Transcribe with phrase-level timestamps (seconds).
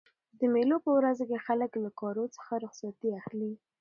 [0.39, 3.51] د مېلو په ورځو کښي خلک له کارو څخه رخصتي اخلي.